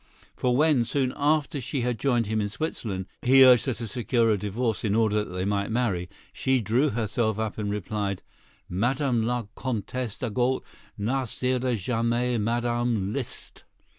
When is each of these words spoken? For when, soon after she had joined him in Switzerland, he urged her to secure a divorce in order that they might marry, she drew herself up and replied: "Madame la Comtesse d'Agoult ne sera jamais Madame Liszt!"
For 0.35 0.57
when, 0.57 0.83
soon 0.83 1.13
after 1.15 1.61
she 1.61 1.81
had 1.81 1.99
joined 1.99 2.25
him 2.25 2.41
in 2.41 2.49
Switzerland, 2.49 3.05
he 3.21 3.45
urged 3.45 3.67
her 3.67 3.73
to 3.75 3.85
secure 3.87 4.31
a 4.31 4.35
divorce 4.39 4.83
in 4.83 4.95
order 4.95 5.23
that 5.23 5.29
they 5.29 5.45
might 5.45 5.69
marry, 5.69 6.09
she 6.33 6.59
drew 6.59 6.89
herself 6.89 7.37
up 7.37 7.59
and 7.59 7.69
replied: 7.69 8.23
"Madame 8.67 9.21
la 9.21 9.43
Comtesse 9.55 10.17
d'Agoult 10.17 10.63
ne 10.97 11.23
sera 11.25 11.75
jamais 11.75 12.39
Madame 12.39 13.13
Liszt!" 13.13 13.63